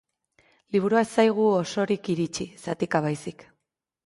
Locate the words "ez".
1.07-1.11